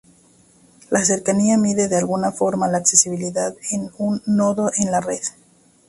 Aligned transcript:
La 0.89 1.05
cercanía 1.05 1.59
mide 1.59 1.87
de 1.87 1.95
alguna 1.95 2.31
forma 2.31 2.67
la 2.67 2.79
accesibilidad 2.79 3.53
de 3.53 3.89
un 3.99 4.19
nodo 4.25 4.71
en 4.77 4.89
la 4.89 4.99
red. 4.99 5.21